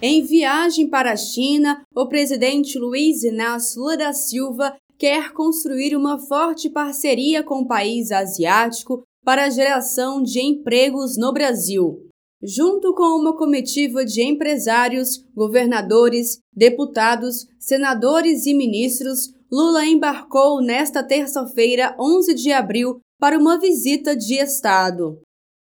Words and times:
Em 0.00 0.22
viagem 0.22 0.90
para 0.90 1.12
a 1.12 1.16
China, 1.16 1.82
o 1.94 2.06
presidente 2.06 2.78
Luiz 2.78 3.22
Inácio 3.22 3.80
Lula 3.80 3.96
da 3.96 4.12
Silva 4.12 4.76
quer 4.98 5.32
construir 5.32 5.96
uma 5.96 6.18
forte 6.18 6.68
parceria 6.68 7.42
com 7.42 7.60
o 7.60 7.66
país 7.66 8.12
asiático 8.12 9.02
para 9.24 9.44
a 9.44 9.50
geração 9.50 10.22
de 10.22 10.40
empregos 10.40 11.16
no 11.16 11.32
Brasil. 11.32 12.06
Junto 12.42 12.94
com 12.94 13.18
uma 13.18 13.34
comitiva 13.34 14.04
de 14.04 14.22
empresários, 14.22 15.24
governadores, 15.34 16.40
deputados, 16.54 17.46
senadores 17.58 18.44
e 18.44 18.52
ministros, 18.52 19.32
Lula 19.50 19.86
embarcou 19.86 20.60
nesta 20.60 21.02
terça-feira, 21.02 21.96
11 21.98 22.34
de 22.34 22.52
abril, 22.52 23.00
para 23.18 23.38
uma 23.38 23.58
visita 23.58 24.14
de 24.14 24.34
Estado. 24.34 25.18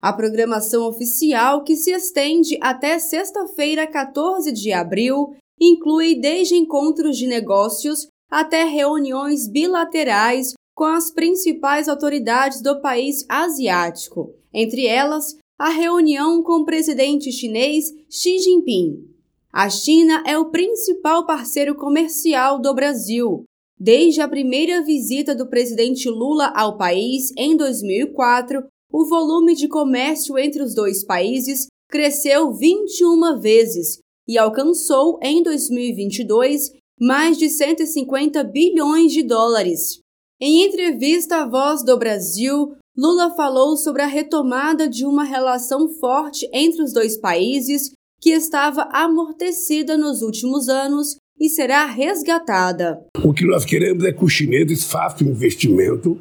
A 0.02 0.14
programação 0.14 0.88
oficial, 0.88 1.64
que 1.64 1.76
se 1.76 1.92
estende 1.92 2.58
até 2.62 2.98
sexta-feira, 3.00 3.86
14 3.86 4.52
de 4.52 4.72
abril, 4.72 5.36
inclui 5.60 6.16
desde 6.16 6.56
encontros 6.56 7.18
de 7.18 7.28
negócios 7.28 8.08
até 8.32 8.64
reuniões 8.64 9.48
bilaterais 9.48 10.54
com 10.74 10.86
as 10.86 11.12
principais 11.12 11.90
autoridades 11.90 12.62
do 12.62 12.80
país 12.80 13.26
asiático, 13.28 14.34
entre 14.54 14.86
elas 14.86 15.36
a 15.60 15.68
reunião 15.68 16.42
com 16.42 16.62
o 16.62 16.66
presidente 16.66 17.30
chinês 17.34 17.94
Xi 18.10 18.40
Jinping. 18.40 19.06
A 19.52 19.70
China 19.70 20.24
é 20.26 20.38
o 20.38 20.50
principal 20.50 21.26
parceiro 21.26 21.76
comercial 21.76 22.60
do 22.60 22.74
Brasil. 22.74 23.44
Desde 23.78 24.22
a 24.22 24.28
primeira 24.30 24.82
visita 24.82 25.36
do 25.36 25.50
presidente 25.50 26.08
Lula 26.10 26.54
ao 26.56 26.78
país 26.78 27.34
em 27.36 27.58
2004, 27.58 28.64
o 28.92 29.06
volume 29.06 29.56
de 29.56 29.68
comércio 29.68 30.38
entre 30.38 30.64
os 30.64 30.74
dois 30.74 31.04
países 31.04 31.68
cresceu 31.90 32.54
21 32.54 33.40
vezes 33.40 34.00
e 34.28 34.38
alcançou, 34.38 35.20
em 35.22 35.42
2022, 35.42 36.72
mais 37.00 37.38
de 37.38 37.50
150 37.50 38.44
bilhões 38.44 39.12
de 39.12 39.24
dólares. 39.24 40.00
Em 40.42 40.66
entrevista 40.66 41.38
à 41.38 41.48
Voz 41.48 41.84
do 41.84 41.98
Brasil, 41.98 42.74
Lula 42.98 43.34
falou 43.36 43.78
sobre 43.78 44.02
a 44.02 44.08
retomada 44.08 44.88
de 44.88 45.06
uma 45.06 45.24
relação 45.24 45.88
forte 45.88 46.50
entre 46.54 46.82
os 46.82 46.94
dois 46.94 47.18
países 47.18 47.92
que 48.22 48.32
estava 48.32 48.84
amortecida 48.92 49.98
nos 49.98 50.22
últimos 50.22 50.68
anos 50.68 51.16
e 51.40 51.48
será 51.50 51.86
resgatada. 51.86 53.02
O 53.24 53.34
que 53.34 53.46
nós 53.46 53.64
queremos 53.64 54.04
é 54.04 54.12
que 54.12 54.24
os 54.24 54.32
chineses 54.32 54.84
façam 54.84 55.28
investimento 55.28 56.20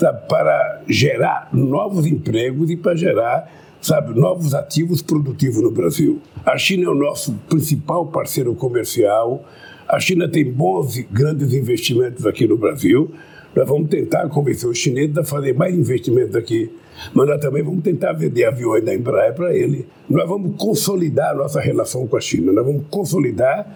sabe, 0.00 0.26
para 0.28 0.82
gerar 0.88 1.48
novos 1.52 2.06
empregos 2.06 2.70
e 2.70 2.76
para 2.76 2.96
gerar 2.96 3.50
sabe, 3.80 4.18
novos 4.18 4.54
ativos 4.54 5.02
produtivos 5.02 5.62
no 5.62 5.70
Brasil. 5.70 6.20
A 6.44 6.56
China 6.58 6.86
é 6.86 6.88
o 6.88 6.94
nosso 6.94 7.32
principal 7.48 8.06
parceiro 8.06 8.54
comercial. 8.54 9.44
A 9.88 9.98
China 9.98 10.28
tem 10.28 10.44
bons 10.44 10.96
e 10.96 11.02
grandes 11.02 11.52
investimentos 11.52 12.26
aqui 12.26 12.46
no 12.46 12.56
Brasil. 12.56 13.10
Nós 13.54 13.66
vamos 13.66 13.88
tentar 13.88 14.28
convencer 14.28 14.68
os 14.68 14.78
chineses 14.78 15.16
a 15.16 15.24
fazer 15.24 15.54
mais 15.54 15.74
investimentos 15.74 16.36
aqui. 16.36 16.70
Mas 17.14 17.26
nós 17.26 17.40
também 17.40 17.62
vamos 17.62 17.82
tentar 17.82 18.12
vender 18.12 18.44
aviões 18.44 18.84
da 18.84 18.94
Embraer 18.94 19.34
para 19.34 19.54
ele. 19.54 19.86
Nós 20.08 20.28
vamos 20.28 20.56
consolidar 20.56 21.30
a 21.30 21.34
nossa 21.34 21.60
relação 21.60 22.06
com 22.06 22.16
a 22.16 22.20
China. 22.20 22.52
Nós 22.52 22.64
vamos 22.64 22.84
consolidar. 22.90 23.66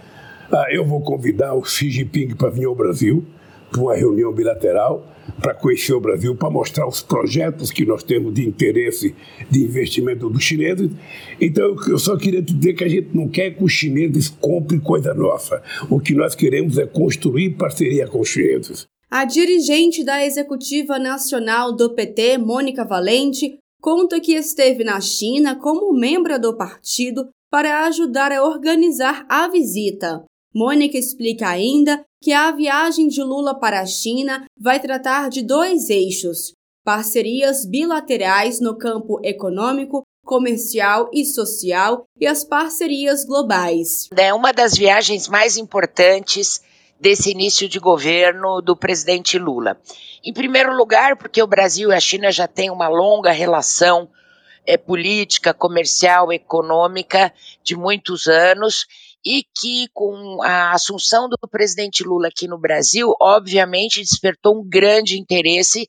Ah, 0.52 0.66
eu 0.70 0.84
vou 0.84 1.00
convidar 1.00 1.54
o 1.54 1.64
Xi 1.64 1.90
Jinping 1.90 2.34
para 2.34 2.50
vir 2.50 2.66
ao 2.66 2.74
Brasil 2.74 3.24
para 3.74 3.82
uma 3.82 3.94
reunião 3.96 4.32
bilateral 4.32 5.04
para 5.40 5.52
conhecer 5.52 5.92
o 5.92 6.00
Brasil, 6.00 6.36
para 6.36 6.48
mostrar 6.48 6.86
os 6.86 7.02
projetos 7.02 7.72
que 7.72 7.84
nós 7.84 8.04
temos 8.04 8.32
de 8.32 8.46
interesse 8.46 9.14
de 9.50 9.64
investimento 9.64 10.30
dos 10.30 10.42
chineses. 10.44 10.90
Então, 11.40 11.74
eu 11.88 11.98
só 11.98 12.16
queria 12.16 12.40
dizer 12.40 12.74
que 12.74 12.84
a 12.84 12.88
gente 12.88 13.08
não 13.12 13.28
quer 13.28 13.50
que 13.50 13.64
os 13.64 13.72
chineses 13.72 14.28
comprem 14.28 14.78
coisa 14.78 15.12
nossa. 15.12 15.60
O 15.90 15.98
que 15.98 16.14
nós 16.14 16.36
queremos 16.36 16.78
é 16.78 16.86
construir 16.86 17.56
parceria 17.56 18.06
com 18.06 18.20
os 18.20 18.28
chineses. 18.28 18.86
A 19.10 19.24
dirigente 19.24 20.04
da 20.04 20.24
Executiva 20.24 20.98
Nacional 20.98 21.74
do 21.74 21.94
PT, 21.94 22.38
Mônica 22.38 22.84
Valente, 22.84 23.58
conta 23.80 24.20
que 24.20 24.34
esteve 24.34 24.84
na 24.84 25.00
China 25.00 25.56
como 25.56 25.92
membro 25.92 26.40
do 26.40 26.56
partido 26.56 27.28
para 27.50 27.86
ajudar 27.86 28.30
a 28.30 28.44
organizar 28.44 29.26
a 29.28 29.48
visita. 29.48 30.24
Mônica 30.54 30.96
explica 30.96 31.48
ainda 31.48 32.04
que 32.24 32.32
a 32.32 32.50
viagem 32.50 33.06
de 33.06 33.22
Lula 33.22 33.54
para 33.54 33.80
a 33.80 33.86
China 33.86 34.46
vai 34.58 34.80
tratar 34.80 35.28
de 35.28 35.42
dois 35.42 35.90
eixos: 35.90 36.54
parcerias 36.82 37.66
bilaterais 37.66 38.62
no 38.62 38.78
campo 38.78 39.20
econômico, 39.22 40.02
comercial 40.24 41.10
e 41.12 41.22
social 41.22 42.06
e 42.18 42.26
as 42.26 42.42
parcerias 42.42 43.26
globais. 43.26 44.08
É 44.16 44.32
uma 44.32 44.54
das 44.54 44.74
viagens 44.74 45.28
mais 45.28 45.58
importantes 45.58 46.62
desse 46.98 47.30
início 47.30 47.68
de 47.68 47.78
governo 47.78 48.62
do 48.62 48.74
presidente 48.74 49.38
Lula. 49.38 49.78
Em 50.24 50.32
primeiro 50.32 50.74
lugar, 50.74 51.18
porque 51.18 51.42
o 51.42 51.46
Brasil 51.46 51.90
e 51.90 51.94
a 51.94 52.00
China 52.00 52.32
já 52.32 52.48
têm 52.48 52.70
uma 52.70 52.88
longa 52.88 53.32
relação 53.32 54.08
é, 54.66 54.78
política, 54.78 55.52
comercial, 55.52 56.32
econômica 56.32 57.30
de 57.62 57.76
muitos 57.76 58.26
anos 58.28 58.86
e 59.24 59.44
que, 59.54 59.88
com 59.92 60.42
a 60.42 60.72
assunção 60.72 61.28
do 61.28 61.38
presidente 61.48 62.04
Lula 62.04 62.28
aqui 62.28 62.46
no 62.46 62.58
Brasil, 62.58 63.14
obviamente 63.20 64.00
despertou 64.00 64.60
um 64.60 64.68
grande 64.68 65.18
interesse 65.18 65.88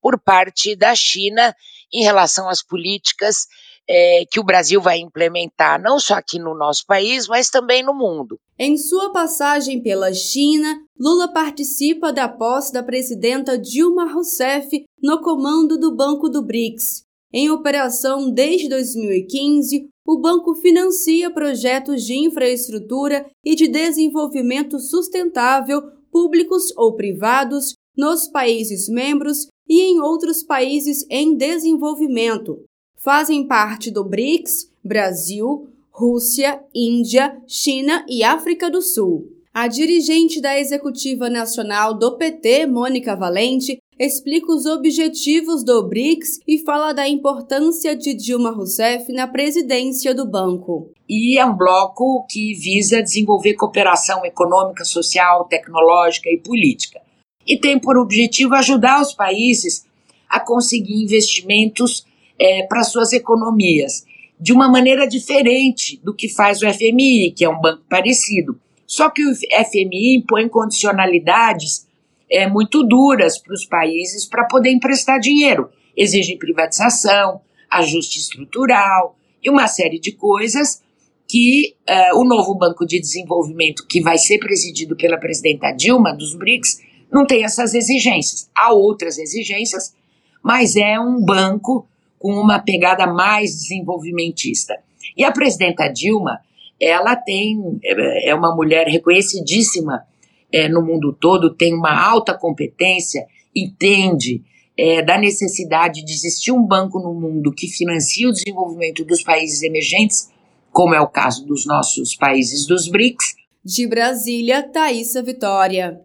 por 0.00 0.18
parte 0.18 0.74
da 0.74 0.94
China 0.94 1.54
em 1.92 2.02
relação 2.02 2.48
às 2.48 2.62
políticas 2.62 3.46
é, 3.88 4.24
que 4.30 4.40
o 4.40 4.44
Brasil 4.44 4.80
vai 4.80 4.98
implementar, 4.98 5.80
não 5.80 5.98
só 5.98 6.14
aqui 6.14 6.38
no 6.38 6.56
nosso 6.56 6.84
país, 6.86 7.26
mas 7.28 7.50
também 7.50 7.82
no 7.82 7.94
mundo. 7.94 8.38
Em 8.58 8.76
sua 8.76 9.12
passagem 9.12 9.82
pela 9.82 10.12
China, 10.12 10.78
Lula 10.98 11.32
participa 11.32 12.12
da 12.12 12.28
posse 12.28 12.72
da 12.72 12.82
presidenta 12.82 13.58
Dilma 13.58 14.10
Rousseff 14.10 14.84
no 15.02 15.20
comando 15.20 15.78
do 15.78 15.94
Banco 15.94 16.28
do 16.28 16.42
BRICS. 16.42 17.04
Em 17.32 17.50
operação 17.50 18.30
desde 18.30 18.68
2015, 18.68 19.88
o 20.06 20.18
banco 20.18 20.54
financia 20.54 21.30
projetos 21.30 22.04
de 22.04 22.14
infraestrutura 22.14 23.26
e 23.44 23.54
de 23.54 23.68
desenvolvimento 23.68 24.78
sustentável, 24.78 25.82
públicos 26.10 26.72
ou 26.76 26.94
privados, 26.94 27.74
nos 27.96 28.26
países 28.26 28.88
membros 28.88 29.48
e 29.68 29.80
em 29.80 30.00
outros 30.00 30.42
países 30.42 31.06
em 31.10 31.36
desenvolvimento. 31.36 32.64
Fazem 32.96 33.46
parte 33.46 33.90
do 33.90 34.04
BRICS 34.04 34.70
Brasil, 34.82 35.68
Rússia, 35.90 36.62
Índia, 36.74 37.40
China 37.46 38.04
e 38.08 38.24
África 38.24 38.70
do 38.70 38.80
Sul. 38.80 39.28
A 39.52 39.68
dirigente 39.68 40.40
da 40.40 40.58
Executiva 40.58 41.28
Nacional 41.28 41.92
do 41.92 42.16
PT, 42.16 42.66
Mônica 42.66 43.14
Valente, 43.14 43.78
explica 43.98 44.52
os 44.52 44.66
objetivos 44.66 45.62
do 45.62 45.82
BRICS 45.82 46.40
e 46.46 46.58
fala 46.58 46.92
da 46.92 47.08
importância 47.08 47.94
de 47.94 48.14
Dilma 48.14 48.50
Rousseff 48.50 49.12
na 49.12 49.26
presidência 49.26 50.14
do 50.14 50.26
banco. 50.26 50.90
E 51.08 51.38
é 51.38 51.44
um 51.44 51.56
bloco 51.56 52.26
que 52.28 52.54
visa 52.54 53.02
desenvolver 53.02 53.54
cooperação 53.54 54.24
econômica, 54.24 54.84
social, 54.84 55.44
tecnológica 55.44 56.30
e 56.30 56.38
política. 56.38 57.00
E 57.46 57.58
tem 57.58 57.78
por 57.78 57.98
objetivo 57.98 58.54
ajudar 58.54 59.02
os 59.02 59.12
países 59.12 59.84
a 60.28 60.40
conseguir 60.40 61.02
investimentos 61.02 62.06
é, 62.38 62.62
para 62.62 62.84
suas 62.84 63.12
economias, 63.12 64.04
de 64.40 64.52
uma 64.52 64.68
maneira 64.68 65.06
diferente 65.06 66.00
do 66.02 66.14
que 66.14 66.28
faz 66.28 66.62
o 66.62 66.72
FMI, 66.72 67.32
que 67.36 67.44
é 67.44 67.48
um 67.48 67.60
banco 67.60 67.82
parecido. 67.88 68.58
Só 68.86 69.10
que 69.10 69.22
o 69.24 69.34
FMI 69.34 70.16
impõe 70.16 70.48
condicionalidades 70.48 71.86
é, 72.32 72.48
muito 72.48 72.82
duras 72.82 73.36
para 73.36 73.52
os 73.52 73.66
países 73.66 74.24
para 74.24 74.46
poder 74.46 74.70
emprestar 74.70 75.20
dinheiro. 75.20 75.68
Exige 75.94 76.38
privatização, 76.38 77.42
ajuste 77.70 78.18
estrutural 78.18 79.14
e 79.42 79.50
uma 79.50 79.66
série 79.68 80.00
de 80.00 80.12
coisas 80.12 80.82
que 81.28 81.74
uh, 81.88 82.18
o 82.18 82.24
novo 82.24 82.54
Banco 82.54 82.86
de 82.86 82.98
Desenvolvimento, 82.98 83.86
que 83.86 84.00
vai 84.00 84.18
ser 84.18 84.38
presidido 84.38 84.96
pela 84.96 85.18
presidenta 85.18 85.70
Dilma 85.72 86.14
dos 86.14 86.34
BRICS, 86.34 86.80
não 87.10 87.26
tem 87.26 87.44
essas 87.44 87.74
exigências. 87.74 88.50
Há 88.54 88.72
outras 88.72 89.18
exigências, 89.18 89.94
mas 90.42 90.76
é 90.76 90.98
um 90.98 91.22
banco 91.22 91.86
com 92.18 92.32
uma 92.34 92.58
pegada 92.58 93.06
mais 93.06 93.50
desenvolvimentista. 93.50 94.78
E 95.16 95.24
a 95.24 95.32
presidenta 95.32 95.88
Dilma, 95.88 96.40
ela 96.80 97.16
tem 97.16 97.78
é, 97.84 98.30
é 98.30 98.34
uma 98.34 98.54
mulher 98.54 98.86
reconhecidíssima 98.86 100.06
é, 100.52 100.68
no 100.68 100.82
mundo 100.82 101.12
todo, 101.12 101.54
tem 101.54 101.74
uma 101.74 101.92
alta 101.92 102.34
competência, 102.34 103.26
entende 103.54 104.42
é, 104.76 105.02
da 105.02 105.18
necessidade 105.18 106.04
de 106.04 106.12
existir 106.12 106.52
um 106.52 106.64
banco 106.64 106.98
no 106.98 107.14
mundo 107.14 107.52
que 107.52 107.68
financie 107.68 108.26
o 108.26 108.32
desenvolvimento 108.32 109.04
dos 109.04 109.22
países 109.22 109.62
emergentes, 109.62 110.30
como 110.70 110.94
é 110.94 111.00
o 111.00 111.08
caso 111.08 111.46
dos 111.46 111.66
nossos 111.66 112.14
países 112.14 112.66
dos 112.66 112.88
BRICS. 112.88 113.34
De 113.64 113.86
Brasília, 113.86 114.62
Thaisa 114.62 115.22
Vitória. 115.22 116.00